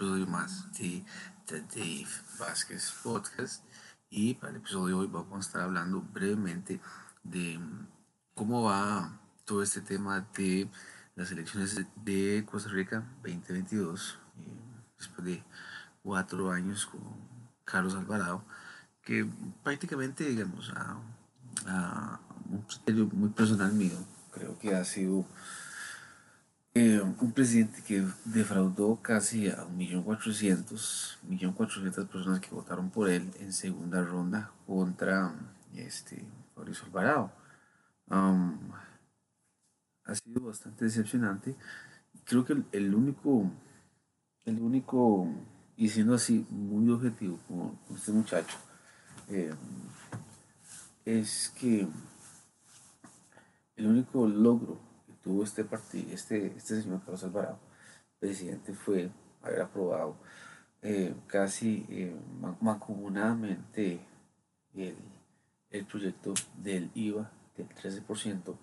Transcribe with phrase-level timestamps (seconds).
[0.00, 1.04] episodio más de
[1.44, 2.08] The Dave
[2.38, 3.62] Vázquez Podcast.
[4.08, 6.80] Y para el episodio de hoy vamos a estar hablando brevemente
[7.22, 7.60] de
[8.34, 10.70] cómo va todo este tema de
[11.16, 14.42] las elecciones de Costa Rica 2022, eh,
[14.96, 15.44] después de
[16.02, 17.02] cuatro años con
[17.66, 18.42] Carlos Alvarado,
[19.02, 19.28] que
[19.62, 20.96] prácticamente, digamos, a,
[21.66, 23.98] a un criterio muy personal mío,
[24.32, 25.26] creo que ha sido
[26.74, 33.52] eh, un presidente que defraudó casi a 1.400.000 1.400.000 personas que votaron por él en
[33.52, 35.34] segunda ronda contra
[35.74, 36.24] este,
[36.54, 37.32] Mauricio Alvarado.
[38.08, 41.56] ha sido bastante decepcionante.
[42.24, 43.50] Creo que el, único,
[44.44, 45.28] el único,
[45.76, 48.58] y siendo así muy objetivo con, este muchacho,
[49.28, 49.52] eh,
[51.04, 51.88] es que
[53.76, 54.89] el único logro
[55.22, 57.58] tuvo este, partido, este, este señor Carlos Alvarado,
[58.18, 59.10] presidente, fue
[59.42, 60.16] haber aprobado
[60.82, 62.14] eh, casi eh,
[62.60, 64.00] mancomunadamente
[64.74, 64.96] el,
[65.70, 68.56] el, proyecto del IVA del 13%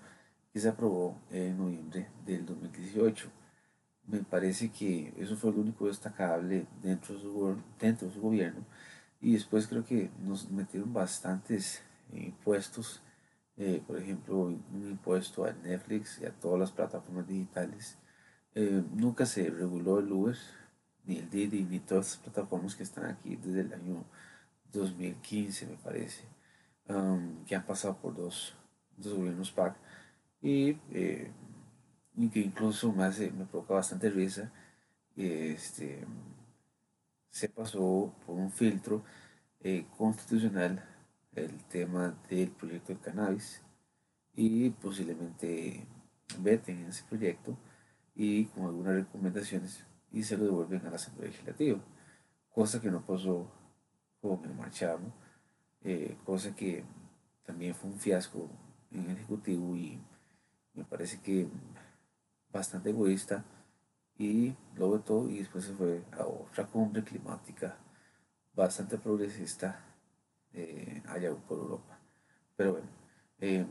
[0.52, 3.30] que se aprobó en noviembre del 2018.
[4.08, 8.66] Me parece que eso fue lo único destacable dentro de su, dentro de su gobierno
[9.22, 11.81] y después creo que nos metieron bastantes
[12.13, 13.02] impuestos
[13.58, 17.97] eh, por ejemplo, un impuesto a Netflix y a todas las plataformas digitales.
[18.55, 20.38] Eh, nunca se reguló el Uber,
[21.05, 24.03] ni el Didi, ni todas las plataformas que están aquí desde el año
[24.73, 26.23] 2015, me parece,
[27.45, 28.55] que han pasado por dos,
[28.97, 29.75] dos gobiernos PAC
[30.41, 31.31] y, eh,
[32.31, 34.52] que incluso me, me provoca bastante risa.
[35.16, 36.05] Este,
[37.30, 39.03] se pasó por un filtro
[39.97, 40.83] constitucional
[41.38, 43.61] el tema del proyecto del cannabis
[44.35, 45.85] y posiblemente
[46.39, 47.57] veten ese proyecto
[48.16, 51.79] y con algunas recomendaciones y se lo devuelven a la Asamblea Legislativa,
[52.49, 53.52] cosa que no pasó
[54.21, 55.13] con el marchamo,
[55.83, 56.83] eh, cosa que
[57.45, 58.50] también fue un fiasco
[58.91, 60.00] en el Ejecutivo y
[60.73, 61.47] me parece que
[62.51, 63.44] bastante egoísta
[64.17, 67.78] y lo vetó y después se fue a otra cumbre climática
[68.56, 69.87] bastante progresista
[70.53, 71.97] eh, allá por Europa.
[72.56, 72.88] Pero bueno,
[73.40, 73.66] eh,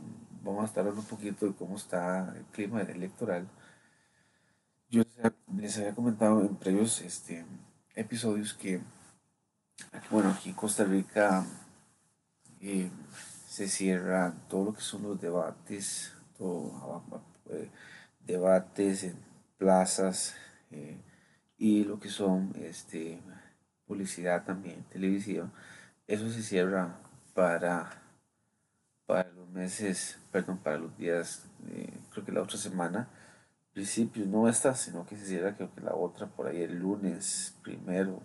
[0.45, 3.49] vamos a estar hablando un poquito de cómo está el clima electoral.
[4.89, 5.03] Yo
[5.57, 7.45] les había comentado en previos este,
[7.97, 8.81] episodios que,
[10.11, 11.45] bueno, aquí en Costa Rica
[12.61, 12.89] eh,
[13.49, 17.03] se cierra todo lo que son los debates, todo,
[17.51, 17.69] eh,
[18.21, 19.19] debates en
[19.59, 20.37] plazas
[21.59, 23.21] y lo que son este,
[23.87, 25.51] publicidad también televisiva
[26.07, 26.99] eso se cierra
[27.35, 28.03] para,
[29.07, 33.09] para los meses, perdón, para los días, eh, creo que la otra semana,
[33.73, 37.55] principio, no esta, sino que se cierra creo que la otra, por ahí el lunes
[37.63, 38.23] primero,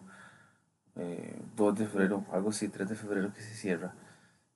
[0.96, 3.94] 2 eh, de febrero, algo así, 3 de febrero que se cierra.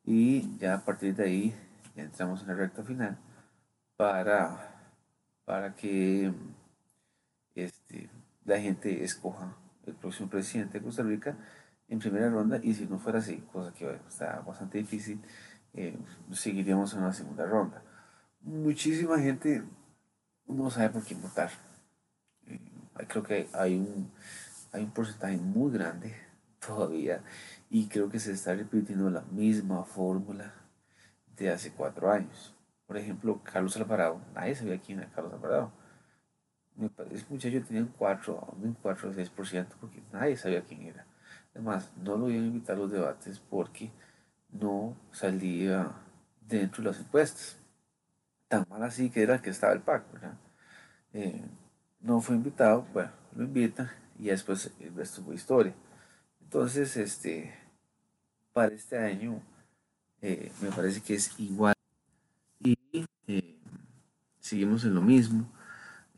[0.03, 1.55] Y ya a partir de ahí
[1.95, 3.17] entramos en la recta final
[3.97, 4.91] para,
[5.45, 6.31] para que
[7.55, 8.09] este,
[8.43, 9.55] la gente escoja
[9.85, 11.37] el próximo presidente de Costa Rica
[11.88, 15.22] en primera ronda y si no fuera así, cosa que está bastante difícil,
[15.73, 15.97] eh,
[16.31, 17.84] seguiríamos en una segunda ronda.
[18.41, 19.63] Muchísima gente
[20.47, 21.50] no sabe por quién votar.
[22.47, 22.59] Eh,
[23.07, 24.12] creo que hay un,
[24.72, 26.16] hay un porcentaje muy grande
[26.66, 27.22] todavía
[27.69, 30.53] y creo que se está repitiendo la misma fórmula
[31.35, 32.56] de hace cuatro años.
[32.88, 35.72] Por ejemplo, Carlos Alvarado, nadie sabía quién era Carlos Alvarado.
[36.75, 41.06] Me parece muchacho tenía un 4, un 4 o 6% porque nadie sabía quién era.
[41.55, 43.89] Además, no lo iban a invitar a los debates porque
[44.51, 45.89] no salía
[46.41, 47.57] dentro de las encuestas.
[48.49, 50.38] Tan mal así que era que estaba el PAC, ¿verdad?
[51.13, 51.41] Eh,
[52.01, 53.89] no fue invitado, bueno, lo invitan
[54.19, 55.73] y después el resto fue historia.
[56.41, 57.55] Entonces, este,
[58.51, 59.41] para este año
[60.22, 61.73] eh, me parece que es igual.
[62.59, 62.77] Y
[63.27, 63.57] eh,
[64.41, 65.49] seguimos en lo mismo.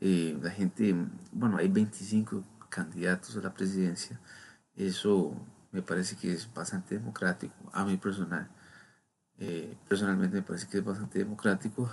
[0.00, 0.96] la gente,
[1.30, 4.18] bueno, hay 25 candidatos a la presidencia
[4.78, 5.34] eso
[5.72, 8.48] me parece que es bastante democrático, a mí personal.
[9.38, 11.90] Eh, personalmente me parece que es bastante democrático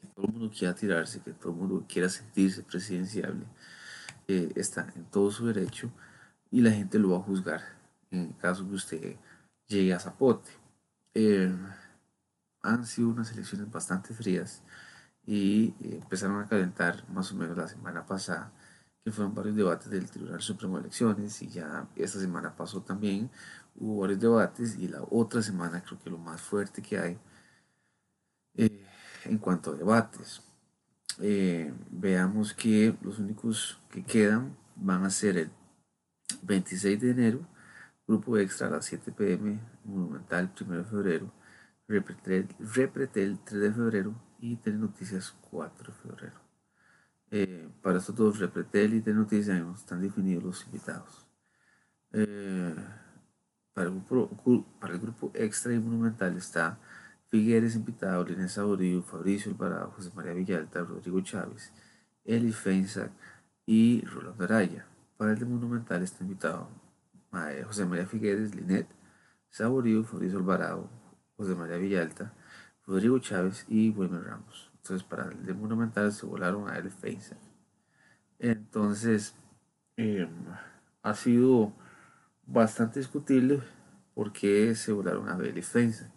[0.00, 3.44] que todo el mundo quiera tirarse, que todo el mundo quiera sentirse presidenciable.
[4.28, 5.90] Eh, está en todo su derecho
[6.50, 7.62] y la gente lo va a juzgar
[8.10, 9.16] en caso que usted
[9.66, 10.50] llegue a Zapote.
[11.14, 11.52] Eh,
[12.62, 14.62] han sido unas elecciones bastante frías
[15.26, 18.52] y empezaron a calentar más o menos la semana pasada
[19.06, 23.30] que fueron varios debates del Tribunal Supremo de Elecciones y ya esta semana pasó también,
[23.76, 27.16] hubo varios debates y la otra semana creo que lo más fuerte que hay
[28.56, 28.84] eh,
[29.24, 30.42] en cuanto a debates.
[31.20, 35.50] Eh, veamos que los únicos que quedan van a ser el
[36.42, 37.48] 26 de enero,
[38.08, 41.32] Grupo Extra a las 7 pm, Monumental 1 de febrero,
[41.86, 42.48] Repretel,
[43.44, 46.45] 3 de febrero y Telenoticias 4 de febrero.
[47.30, 51.26] Eh, para estos dos, Repretel y Telenoticias, están definidos los invitados.
[52.12, 52.74] Eh,
[53.72, 56.78] para, el grupo, para el grupo Extra y Monumental está
[57.28, 61.72] Figueres invitado, Linés Saborío, Fabricio Alvarado, José María Villalta, Rodrigo Chávez,
[62.24, 63.10] Eli Feinsack
[63.66, 64.86] y Rolando Araya.
[65.16, 66.68] Para el de Monumental está invitado
[67.66, 68.86] José María Figueres, Linet,
[69.50, 70.88] Saborío, Fabricio Alvarado,
[71.36, 72.32] José María Villalta,
[72.86, 74.65] Rodrigo Chávez y Wilmer Ramos.
[74.86, 77.38] Entonces, para el de Monumental se volaron a Eli Feinsack.
[78.38, 79.34] Entonces,
[79.96, 80.28] em,
[81.02, 81.72] ha sido
[82.46, 83.60] bastante discutible
[84.14, 86.08] por qué se volaron a Eli Feinsack.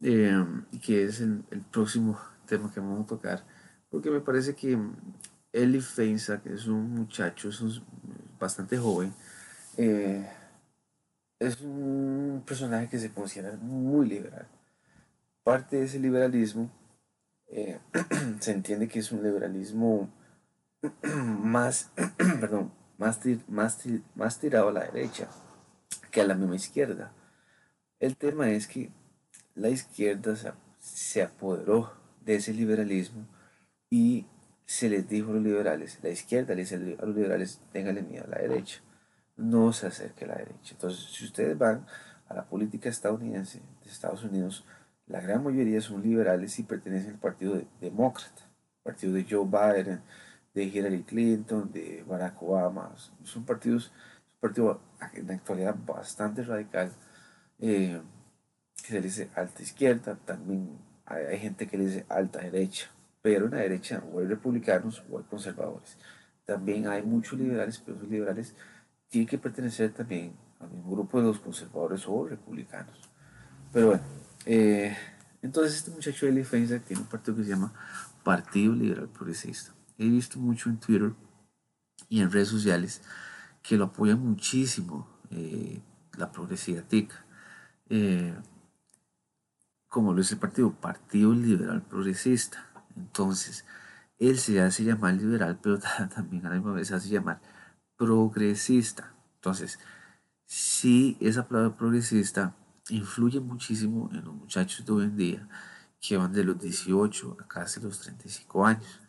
[0.00, 3.44] Em, que es el, próximo tema que vamos a tocar,
[3.90, 4.78] porque me parece que
[5.52, 7.82] Eli Feinsack es un muchacho, es
[8.38, 9.12] bastante joven,
[9.76, 10.26] eh,
[11.38, 14.46] es un personaje que se considera muy liberal.
[15.42, 16.70] Parte de ese liberalismo
[17.48, 17.78] eh,
[18.40, 20.10] se entiende que es un liberalismo
[21.02, 21.92] más,
[22.40, 25.28] perdón, más, más, más tirado a la derecha
[26.10, 27.12] que a la misma izquierda.
[27.98, 28.90] El tema es que
[29.54, 30.36] la izquierda
[30.78, 31.92] se, apoderó
[32.24, 33.26] de ese liberalismo
[33.90, 34.26] y
[34.66, 38.24] se les dijo a los liberales, la izquierda le dice a los liberales, ténganle miedo
[38.24, 38.80] a la derecha,
[39.36, 40.72] no se acerque a la derecha.
[40.72, 41.86] Entonces, si ustedes van
[42.28, 44.64] a la política estadounidense de Estados Unidos,
[45.06, 48.48] la gran mayoría son liberales y pertenecen al Partido Demócrata,
[48.82, 50.00] partido de Joe Biden,
[50.54, 52.94] de Hillary Clinton, de Barack Obama.
[53.22, 53.92] Son partidos,
[54.34, 54.80] un partido
[55.12, 56.92] en la actualidad bastante radical.
[57.58, 58.00] Eh,
[58.82, 62.90] que se dice alta izquierda, también hay, gente que le dice alta derecha,
[63.22, 65.96] pero en la derecha o hay republicanos o hay conservadores.
[66.44, 68.54] También hay muchos liberales, pero esos liberales
[69.08, 73.10] tienen que pertenecer también al mismo grupo de los conservadores o republicanos.
[73.72, 74.02] Pero bueno,
[74.46, 74.96] eh,
[75.42, 77.72] entonces este muchacho de defensa tiene un partido que se llama
[78.22, 79.74] Partido Liberal Progresista.
[79.98, 81.12] He visto mucho en Twitter
[82.08, 83.02] y en redes sociales
[83.62, 85.80] que lo apoyan muchísimo eh,
[86.16, 87.12] la progresividad TIC.
[87.90, 88.34] Eh,
[89.88, 92.66] como lo es el partido, Partido Liberal Progresista.
[92.96, 93.64] Entonces,
[94.18, 95.78] él se hace llamar liberal, pero
[96.14, 97.40] también a la misma vez se hace llamar
[97.96, 99.14] progresista.
[99.36, 99.78] Entonces,
[100.46, 102.56] si esa palabra progresista
[102.88, 105.48] influye muchísimo en los muchachos de hoy en día
[106.00, 109.00] que van de los 18 a casi los 35 años.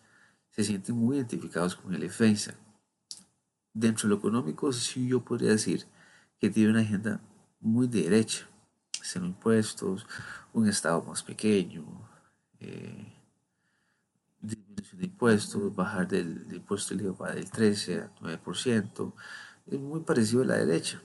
[0.51, 2.55] Se sienten muy identificados con el defensa.
[3.73, 5.85] Dentro de lo económico, sí yo podría decir
[6.39, 7.19] que tiene una agenda
[7.59, 8.47] muy derecha
[9.05, 10.07] cero impuestos,
[10.53, 11.85] un Estado más pequeño,
[12.59, 13.13] eh,
[14.41, 19.13] disminución de impuestos, bajar del, impuesto del 13 al 9%,
[19.67, 21.01] es muy parecido a la derecha.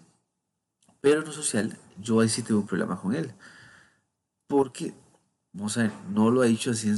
[1.01, 3.33] Pero en lo social, yo ahí sí tengo un problema con él,
[4.47, 4.95] porque,
[5.53, 6.93] vamos a ver, no lo ha dicho así,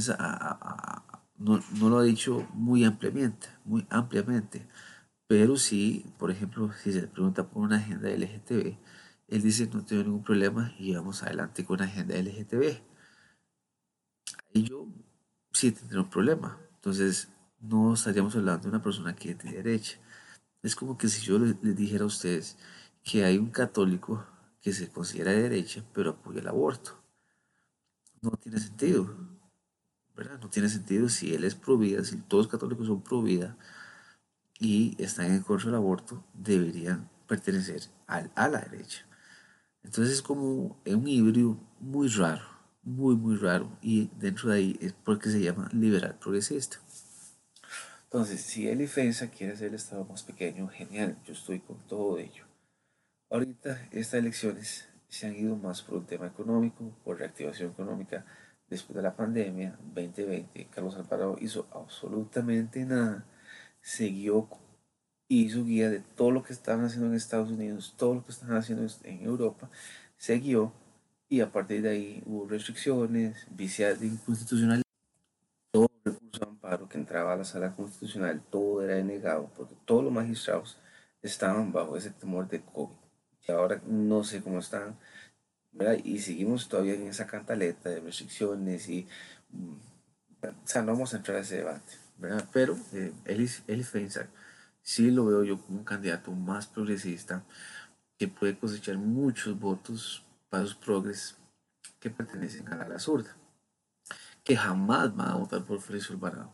[1.37, 4.67] no, no lo ha dicho muy ampliamente, muy ampliamente,
[5.27, 8.77] pero sí, por ejemplo, si se le pregunta por una agenda LGTB,
[9.27, 12.81] él dice no tengo ningún problema y vamos adelante con la agenda LGTB.
[14.53, 14.87] Ahí yo
[15.51, 16.59] sí tendré un problema.
[16.75, 17.29] Entonces
[17.59, 19.97] no estaríamos hablando de una persona que es de derecha.
[20.61, 22.57] Es como que si yo les, dijera a ustedes
[23.03, 24.25] que hay un católico
[24.61, 26.99] que se considera de derecha pero apoya el aborto.
[28.21, 29.33] No tiene sentido.
[30.15, 30.39] ¿verdad?
[30.39, 33.57] No tiene sentido si él es pro vida, si todos los católicos son pro vida
[34.59, 39.05] y están en contra del aborto, deberían pertenecer al, a la derecha.
[39.83, 42.43] Entonces es como un híbrido muy raro,
[42.83, 43.77] muy, muy raro.
[43.81, 46.77] Y dentro de ahí es porque se llama liberal progresista.
[48.05, 52.45] Entonces, si IFENSA quiere ser el Estado más pequeño, genial, yo estoy con todo ello.
[53.33, 58.23] Ahorita estas elecciones se han ido más por un tema económico, por reactivación económica.
[58.69, 63.25] Después de la pandemia 2020, Carlos Alvarado hizo absolutamente nada.
[63.81, 64.47] Siguió
[65.29, 68.55] hizo guía de todo lo que estaban haciendo en Estados Unidos, todo lo que estaban
[68.55, 69.67] haciendo en Europa,
[70.15, 70.71] se guió
[71.27, 74.83] y a partir de ahí hubo restricciones, viciadas de inconstitucionalidad,
[75.71, 80.03] todo recurso de amparo que entraba a la sala constitucional, todo era denegado porque todos
[80.03, 80.77] los magistrados
[81.23, 83.02] estaban bajo ese temor de COVID.
[83.47, 84.97] Ahora no sé cómo están.
[86.03, 89.07] Y seguimos todavía en esa cantaleta de restricciones y,
[89.51, 89.73] mm,
[90.43, 91.93] o sea, no vamos a entrar a ese debate.
[92.51, 93.85] Pero eh, él, él
[94.81, 97.43] sí lo veo yo como un candidato más progresista
[98.17, 101.35] que puede cosechar muchos votos para los progres
[101.99, 103.35] que pertenecen a la zurda,
[104.43, 106.53] que jamás van a votar por Félix Alvarado.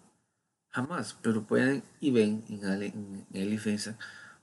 [0.70, 3.98] Jamás, pero pueden y ven en, en, defensa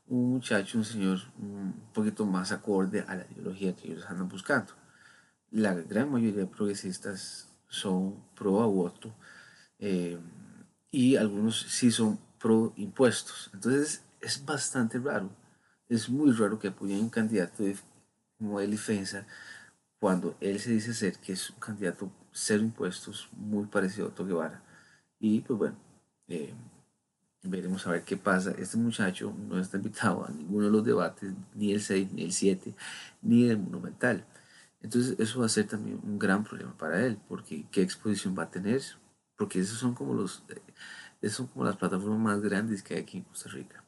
[0.09, 4.73] un muchacho, un señor un poquito más acorde a la ideología que ellos andan buscando.
[5.51, 9.15] La gran mayoría de progresistas son pro aborto
[9.79, 10.19] eh,
[10.91, 13.51] y algunos sí son pro impuestos.
[13.53, 15.31] Entonces es bastante raro,
[15.89, 17.65] es muy raro que apoyen un candidato
[18.39, 19.27] como Eli Fensa
[19.99, 24.27] cuando él se dice ser que es un candidato cero impuestos, muy parecido a Otto
[24.27, 24.63] Guevara.
[25.19, 25.77] Y pues bueno,
[26.29, 26.55] eh,
[27.49, 28.53] veremos a ver qué pasa.
[28.53, 32.33] Este muchacho no está invitado a ninguno de los debates, ni el 6, ni el
[32.33, 32.75] 7,
[33.23, 34.25] ni el Monumental.
[34.83, 38.45] Entonces eso va a ser también un gran problema para él, porque qué exposición va
[38.45, 38.83] a tener,
[39.37, 40.45] porque esos son como los,
[41.21, 43.85] esos son como las plataformas más grandes que hay aquí en Costa Rica.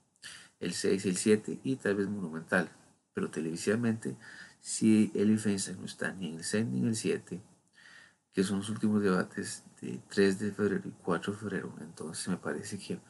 [0.61, 2.71] El 6, el 7 y tal vez Monumental.
[3.15, 4.17] Pero televisivamente,
[4.61, 7.41] si el defensa no está ni en el 6 ni en el 7,
[8.33, 12.37] que son los últimos debates de 3 de febrero y 4 de febrero, entonces me
[12.37, 13.01] parece que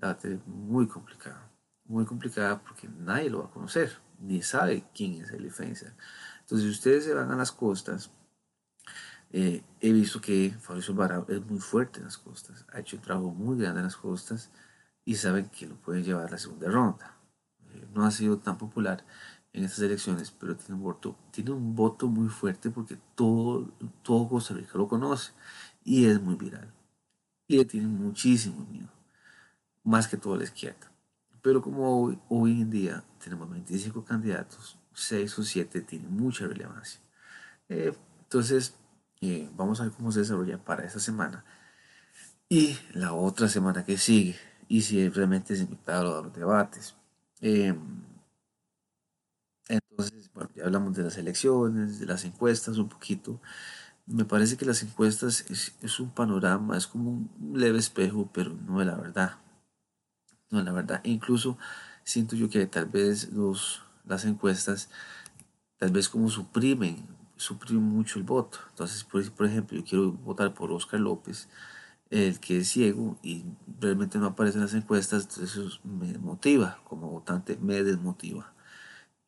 [0.00, 1.50] la va a tener muy complicada.
[1.84, 5.94] Muy complicada porque nadie lo va a conocer, ni sabe quién es el defensa.
[6.40, 8.10] Entonces, si ustedes se van a las costas,
[9.32, 13.02] eh, he visto que Fabricio Alvarado es muy fuerte en las costas, ha hecho un
[13.02, 14.50] trabajo muy grande en las costas
[15.04, 17.16] y saben que lo pueden llevar a la segunda ronda.
[17.72, 19.04] Eh, no ha sido tan popular
[19.52, 23.68] en estas elecciones, pero tiene un voto, tiene un voto muy fuerte porque todo,
[24.02, 25.32] todo Costa Rica lo conoce
[25.84, 26.72] y es muy viral.
[27.46, 28.88] Y le tienen muchísimo miedo,
[29.84, 30.92] más que toda la izquierda.
[31.42, 37.00] Pero como hoy, hoy en día tenemos 25 candidatos, 6 o 7 tienen mucha relevancia.
[37.68, 38.74] Eh, entonces,
[39.20, 41.44] eh, vamos a ver cómo se desarrolla para esta semana
[42.50, 44.36] y la otra semana que sigue,
[44.68, 46.96] y si realmente es invitado a los debates.
[47.40, 47.72] Eh,
[49.68, 53.40] entonces, bueno, ya hablamos de las elecciones, de las encuestas un poquito.
[54.06, 58.80] Me parece que las encuestas es, un panorama, es como un leve espejo, pero no
[58.80, 59.38] es la verdad.
[60.50, 61.00] No la verdad.
[61.04, 61.58] Incluso
[62.04, 64.90] siento yo que tal vez los, las encuestas,
[65.78, 68.58] tal vez como suprimen, suprimen mucho el voto.
[68.70, 71.48] Entonces, por, por ejemplo, yo quiero votar por Oscar López,
[72.10, 73.44] el que es ciego y
[73.80, 78.52] realmente no aparece en las encuestas, entonces eso me motiva, como votante me desmotiva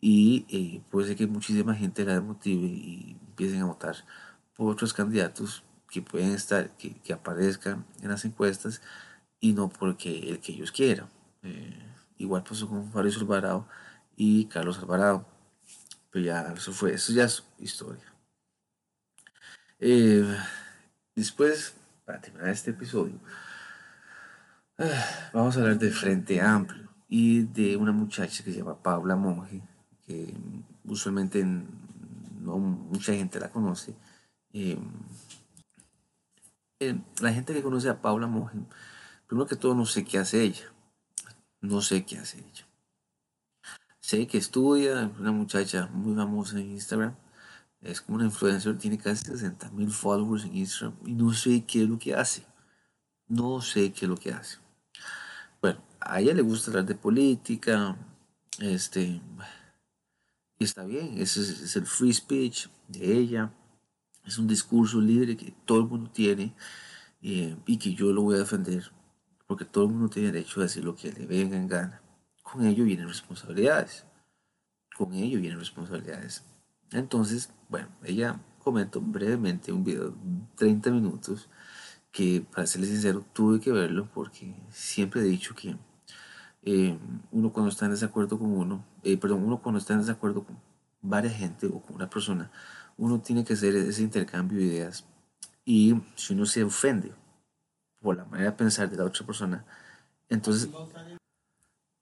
[0.02, 3.94] y eh, puede ser que muchísima gente la desmotive y empiecen a votar
[4.56, 8.82] por otros candidatos que pueden estar, que, que aparezcan en las encuestas
[9.42, 11.08] y no porque el que ellos quieran.
[11.42, 11.76] Eh,
[12.16, 13.68] igual pasó con Fabio Alvarado
[14.16, 15.26] y Carlos Alvarado,
[16.10, 18.04] pero ya eso fue, eso ya es historia.
[19.80, 20.24] Eh,
[21.16, 23.18] después, para terminar este episodio,
[25.34, 29.60] vamos a hablar de Frente Amplio y de una muchacha que se llama Paula Monge,
[30.06, 30.32] que
[30.84, 33.96] usualmente no mucha gente la conoce.
[34.52, 34.78] Eh,
[37.20, 38.68] la gente que conoce a Paula Mogen,
[39.32, 40.70] primero que todo no sé qué hace ella.
[41.62, 42.68] No sé qué hace ella.
[43.98, 47.16] Sé que estudia, una muchacha muy famosa en Instagram.
[47.80, 51.82] Es como una influencer, tiene casi 60 mil followers en Instagram y no sé qué
[51.82, 52.44] es lo que hace.
[53.26, 54.58] No sé qué es lo que hace.
[55.62, 57.96] Bueno, a ella le gusta hablar de política,
[58.58, 59.18] este,
[60.58, 63.50] está bien, ese es, el free speech de ella,
[64.26, 66.52] es un discurso libre que todo el mundo tiene
[67.22, 68.92] eh, y que yo lo voy a defender
[69.52, 72.00] porque todo el mundo tiene derecho a decir lo que le venga en gana.
[72.42, 74.06] Con ello vienen responsabilidades.
[74.96, 76.42] Con ello vienen responsabilidades.
[76.90, 80.16] Entonces, bueno, ella comentó brevemente un video de
[80.54, 81.50] 30 minutos
[82.10, 85.76] que, para serle sincero, tuve que verlo porque siempre he dicho que
[86.62, 86.98] eh,
[87.30, 90.56] uno cuando está en desacuerdo con uno, eh, perdón, uno cuando está en desacuerdo con
[91.02, 92.50] varias gente o con una persona,
[92.96, 95.04] uno tiene que hacer ese intercambio de ideas
[95.66, 97.12] y si uno se ofende
[98.02, 99.64] por la manera de pensar de la otra persona,
[100.28, 100.68] entonces,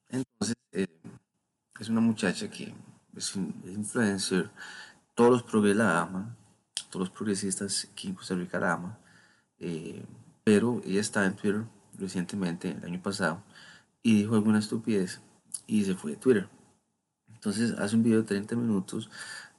[0.09, 0.87] entonces eh,
[1.79, 2.73] es una muchacha que
[3.17, 4.51] es un influencer,
[5.15, 6.37] todos los progres la aman,
[6.91, 8.99] todos los progresistas aquí en Costa Rica la aman,
[10.45, 11.65] pero ella está en Twitter
[11.99, 13.43] recientemente, el año pasado,
[14.03, 15.21] y dijo alguna estupidez
[15.67, 16.49] y se fue de Twitter.
[17.33, 19.11] Entonces hace un video de 30 minutos,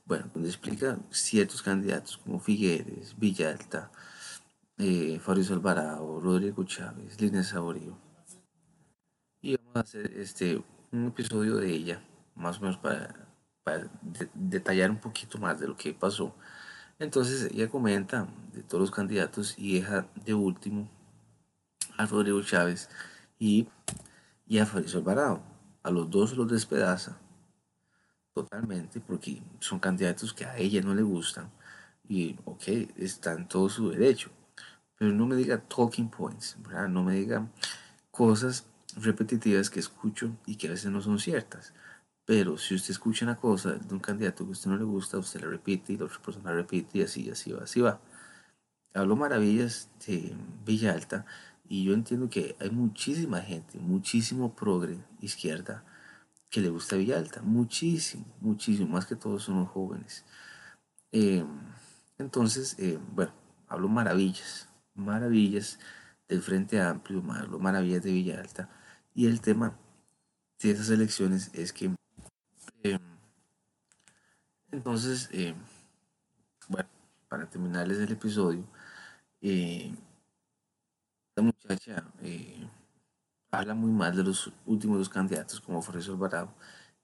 [0.06, 3.92] bueno, donde explica ciertos candidatos como Figueres, Villalta,
[4.82, 5.22] eh,
[5.52, 7.98] Alvarado, Rodrigo Chávez, Lina Saborío.
[9.42, 12.04] Y vamos a hacer este, un episodio de ella,
[12.36, 13.28] más o menos para,
[13.64, 13.90] para
[14.34, 16.36] detallar un poquito más de lo que pasó.
[17.00, 20.90] Entonces ella comenta de todos los candidatos y deja de último
[21.98, 22.90] a Rodrigo Chávez
[23.40, 23.68] y
[24.52, 25.42] y a Fabrizio Alvarado.
[25.82, 27.18] A los dos los despedaza
[28.34, 31.50] totalmente porque son candidatos que a ella no le gustan
[32.08, 32.64] y ok,
[32.98, 34.30] está en todo su derecho.
[35.02, 36.56] Pero no me diga talking points.
[36.90, 37.48] No me diga
[38.12, 38.68] cosas
[38.98, 41.74] repetitivas que escucho y que a veces no son ciertas.
[42.24, 45.18] Pero si usted escucha una cosa de un candidato que a usted no le gusta,
[45.18, 48.00] usted la repite y la otra persona la repite y así, así va, así va.
[48.94, 50.36] Hablo maravillas de
[50.68, 51.26] Villa Alta
[51.68, 55.84] y yo entiendo que hay muchísima gente, muchísimo progre izquierda
[56.52, 60.26] que le gusta Villa Alta, muchísimo, muchísimo, más que todos son jóvenes.
[61.12, 61.44] Eh,
[62.20, 63.34] entonces, eh, bueno,
[63.68, 65.80] hablo maravillas, maravillas
[66.28, 68.70] del Frente Amplio, hablo maravillas de Villa Alta
[69.14, 69.78] y el tema
[70.62, 71.94] de esas elecciones es que
[72.84, 73.00] Em,
[74.72, 75.56] entonces, em,
[76.68, 76.90] bueno,
[77.30, 78.66] para terminarles el episodio,
[79.42, 79.94] eh,
[81.36, 82.68] la muchacha eh,
[83.52, 86.54] habla muy mal de los últimos dos candidatos como Florencio Alvarado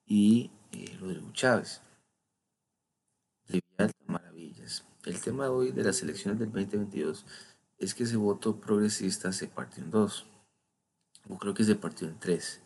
[0.05, 1.81] y eh, Rodrigo Chávez.
[4.07, 4.83] maravillas.
[5.05, 7.25] El tema de hoy de las elecciones del 2022
[7.77, 10.25] es que ese voto progresista se partió en dos.
[11.29, 12.61] O creo que se partió en tres.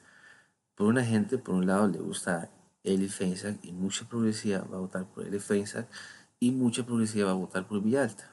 [0.76, 2.50] Por una gente, por un lado, le gusta
[2.84, 5.88] Eli Feinsack y mucha progresiva va a votar por Eli Feinsack
[6.40, 8.32] y mucha progresiva va a votar por Villalta.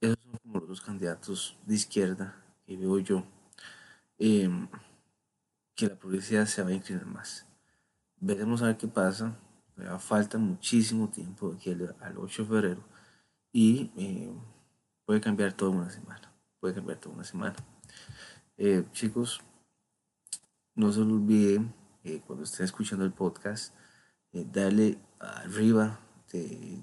[0.00, 3.24] Esos son como los dos candidatos de izquierda que veo yo
[4.18, 4.68] em,
[5.74, 7.46] que la progresividad se va a inclinar más.
[8.20, 9.36] Veremos a ver qué pasa.
[10.00, 12.84] Falta muchísimo tiempo aquí al, 8 de febrero
[13.52, 14.36] y em,
[15.08, 16.30] puede cambiar toda una semana.
[16.60, 17.56] Puede cambiar toda una semana.
[18.58, 19.40] Eh, chicos,
[20.74, 21.72] no se olviden
[22.04, 23.74] eh, cuando estén escuchando el podcast,
[24.34, 25.98] eh, darle arriba,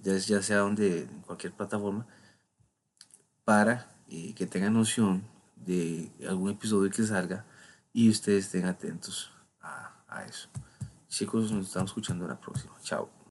[0.02, 2.08] ya, sea donde, en cualquier plataforma,
[3.44, 5.24] para eh, que tengan noción
[5.56, 7.46] de algún episodio que salga
[7.94, 10.50] y ustedes estén atentos a, a eso.
[11.10, 12.74] Chicos, nos estamos escuchando la próxima.
[12.82, 13.15] Chao.